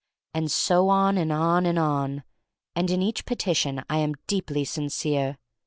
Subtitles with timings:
[0.33, 2.23] And so on and on and on.
[2.75, 5.37] And in each petition I am deeply sincere.